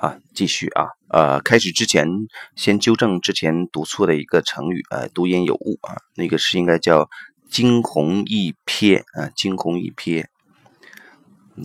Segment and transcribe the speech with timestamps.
[0.00, 2.06] 啊，继续啊，呃，开始之前
[2.54, 7.10] 先纠正之前读错的一个成语，呃，读音有误啊，那个是应该叫
[7.50, 10.26] 惊鸿一瞥啊，惊鸿一瞥，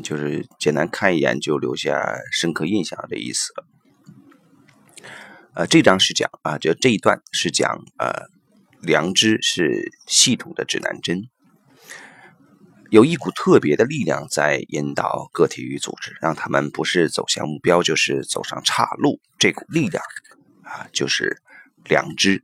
[0.01, 3.53] 就是简单看一眼就留下深刻印象的意思。
[5.53, 8.25] 呃，这章是讲啊，就这一段是讲呃，
[8.81, 11.29] 良知是系统的指南针。
[12.93, 19.19] 有一股特别的力量在引导个体与组织，让他们不是走向目标，就是走上岔路。
[19.39, 20.03] 这股力量
[20.61, 21.41] 啊，就是
[21.85, 22.43] 良知。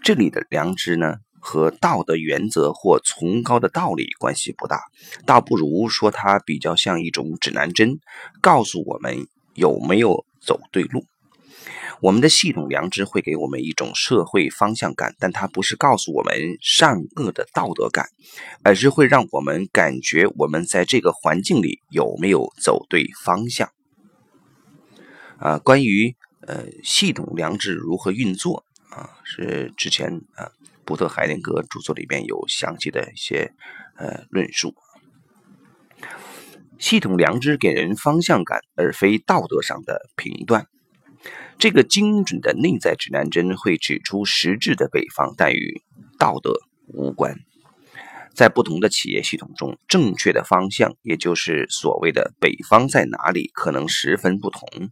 [0.00, 4.80] 这里的良知呢，和道德原则或崇高的道理关系不大，
[5.26, 7.98] 倒不如说它比较像一种指南针，
[8.40, 11.04] 告诉我们有没有走对路。
[12.02, 18.06] 我们的系统良知会给我们一种社会方向感，但它不是告诉我们善恶的道德感，
[18.64, 23.70] 而是会让我们感觉我们在这个环境里有没有走对方向。
[25.38, 30.50] 啊，关于呃系统良知如何运作啊，是之前啊
[30.84, 33.52] 伯特海灵格著作里边有详细的一些
[33.96, 34.74] 呃论述。
[36.80, 40.66] 系统良知给人方向感，而非道德上的评断。
[41.62, 45.80] 这个精准的内在指南针会指出实质的北方，但与
[46.18, 46.54] 道德
[46.88, 47.36] 无关。
[48.34, 54.90] 在不同的企业系统中，正确的方向，也就是所谓的北方在哪里，可能十分不同。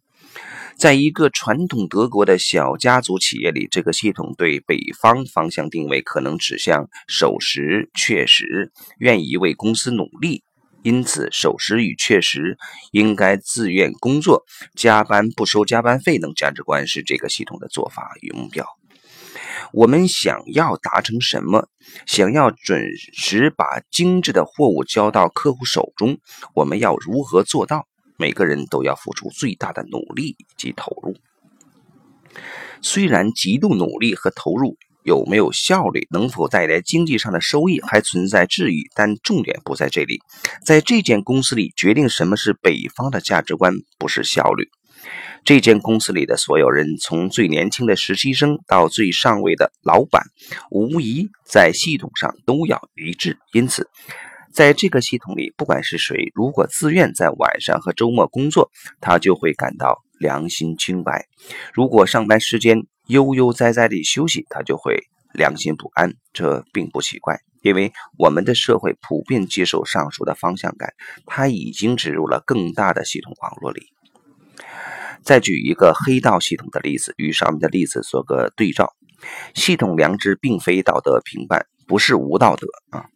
[0.77, 10.45] 在一个传统德国的小家族企业里，这个系统对北方方向定位可能指向守时、确实、愿意为公司努力。
[10.83, 12.57] 因此，守时与确实、
[12.91, 18.67] 应该自愿工作、加班不收加班费等价值观是这个系统的做法与目标。
[19.73, 21.69] 我们想要达成什么？
[22.07, 26.19] 想要准时把精致的货物交到客户手中，
[26.55, 27.87] 我们要如何做到？
[28.17, 31.17] 每个人都要付出最大的努力及投入。
[32.81, 34.77] 虽然极度努力和投入。
[35.11, 38.85] 有没有效率，能否带来经济上的收益，还存在质疑。
[38.95, 40.21] 但重点不在这里，
[40.65, 44.69] 在这间公司里，决定什么是北方的价值观，不是效率。
[45.45, 50.23] 这间公司里的所有人，从最年轻的实习生到最上位的老板，
[50.71, 53.37] 无疑在系统上都要一致。
[53.53, 53.89] 因此，
[54.53, 61.27] 在这个系统里，不管是谁，如果自愿在晚上和周末工作，他就会感到良心清白。
[61.75, 62.79] 如果上班时间，
[63.11, 66.15] 悠悠哉哉地休息，他就会良心不安。
[66.33, 70.95] 这并不奇怪，因为我们的社会普遍接受上述的方向感，
[71.27, 73.93] 它已经植入了更大的系统网络里。
[75.25, 78.95] 再举一个黑道系统的例子，与上面的例子做个对照。
[79.55, 83.07] 系统良知并非道德评判，不是无道德啊。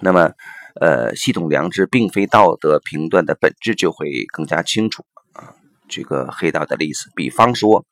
[0.00, 0.32] 那么，
[0.80, 5.04] 呃，系统良知并非道德评断的本质就会更加清楚。
[5.90, 7.84] 举个黑道的例子，比方说，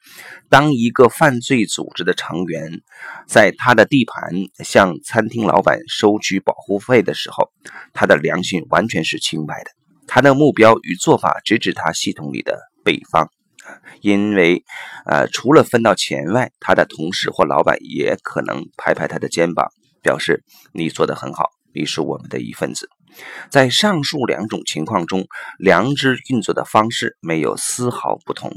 [0.49, 2.81] 当一个犯罪组织的成员
[3.27, 4.31] 在他的地盘
[4.65, 7.51] 向餐厅老板收取保护费的时候，
[7.93, 9.71] 他的良心完全是清白的。
[10.07, 13.29] 他的目标与做法直指他系统里的北方，
[14.01, 14.65] 因为，
[15.05, 19.71] 呃，除了分到钱外，他的同事或老板也可能拍拍他的肩膀，
[20.01, 20.43] 表示
[20.73, 22.89] 你做得很好，你是我们的一份子。
[23.51, 25.27] 在上述两种情况中，
[25.59, 28.53] 良知运作的方式没有丝毫不同。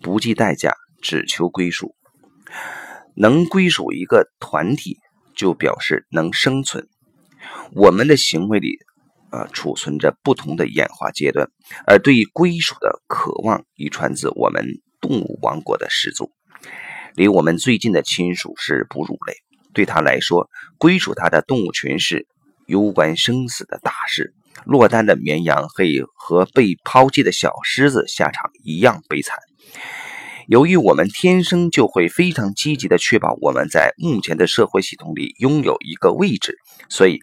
[0.00, 1.94] 不计代价，只求归属。
[3.14, 4.98] 能归属一个团体，
[5.34, 6.88] 就表示能生存。
[7.74, 8.78] 我们的行为里，
[9.30, 11.48] 呃，储存着不同的演化阶段，
[11.86, 14.64] 而对于归属的渴望遗传自我们
[15.00, 16.30] 动物王国的始祖。
[17.14, 19.34] 离我们最近的亲属是哺乳类。
[19.72, 22.26] 对他来说，归属他的动物群是
[22.66, 24.34] 攸关生死的大事。
[24.64, 29.38] 落单的绵羊可以和被抛弃的小狮子下场一样悲惨。
[30.46, 37.20] 由于我们天生就会非常积极地确保我们在目前的社会系统里拥有一个位置，所以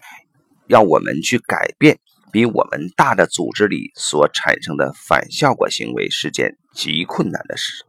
[0.67, 1.99] 要我们去改变
[2.31, 7.85] 比我们大的组织里所产生的反效果行为是件极困难的事。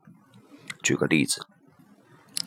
[0.82, 1.46] 举个例子。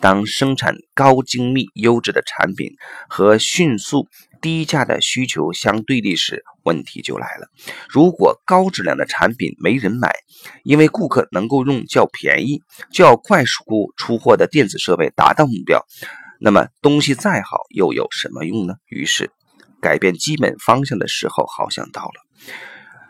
[0.03, 2.73] 当生产高精密、优质的产品
[3.07, 4.09] 和迅速
[4.41, 7.47] 低价的需求相对立时，问题就来了。
[7.87, 10.13] 如果高质量的产品没人买，
[10.65, 12.61] 因为顾客能够用较便宜、
[12.91, 15.81] 较快速出货的电子设备达到目标，
[16.41, 18.73] 那么东西再好又有什么用呢？
[18.87, 19.31] 于是，
[19.79, 22.45] 改变基本方向的时候好像到了。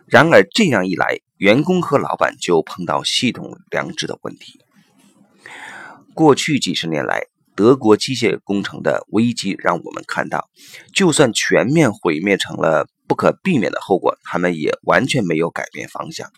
[0.06, 4.63] 然而，这样一来，员工和老板就碰到系统良知的问题。
[6.14, 7.24] 过去几十年来，
[7.56, 10.50] 德国机械工程的危机让我们看到，
[10.94, 16.32] 就算全面毁灭成了不可避免的后果，他们也完全没有改变方向。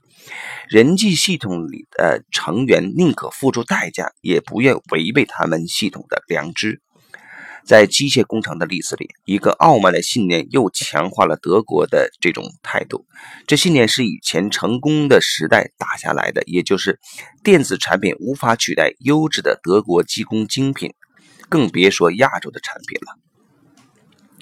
[0.70, 6.82] 人际系统里的成员宁可付出代价，也不愿违背他们系统的良知。
[7.66, 13.06] 在机械工厂的例子里，一个傲慢的信念又强化了德国的这种态度。
[13.48, 17.00] 这信念是以前成功的时代打下来的，也就是
[17.44, 20.94] 电子产品无法取代优质的德国机工精品，
[21.50, 23.20] 更别说亚洲的产品了。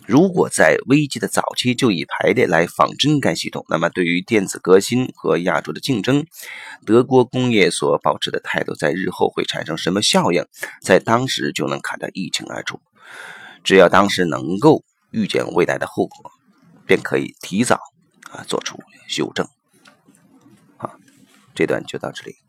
[0.05, 6.25] 如果在危机的早期就以排列来仿真该系统，那么对于电子革新和亚洲的竞争，
[6.85, 10.45] 德国工业所保持的态度在日后会产生什么效应，
[10.81, 12.81] 在当时就能看得一清二楚。
[13.63, 16.31] 只要当时能够预见未来的后果，
[16.85, 17.79] 便可以提早
[18.31, 18.77] 啊做出
[19.07, 19.47] 修正。
[20.77, 20.95] 好，
[21.55, 22.42] 这段就到这里。